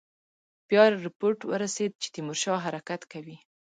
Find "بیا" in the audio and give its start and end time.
0.69-0.83